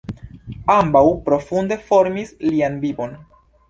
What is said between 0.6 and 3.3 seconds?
Ambaŭ profunde formis lian vivon.